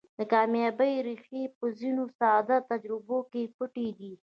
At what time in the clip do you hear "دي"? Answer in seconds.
3.99-4.13